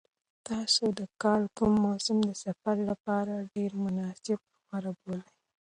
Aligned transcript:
تاسو 0.47 0.83
د 0.99 1.01
کال 1.23 1.43
کوم 1.57 1.71
موسم 1.85 2.17
د 2.27 2.31
سفر 2.43 2.75
لپاره 2.89 3.33
ډېر 3.55 3.71
مناسب 3.83 4.39
او 4.51 4.55
غوره 4.67 4.91
بولئ؟ 4.99 5.23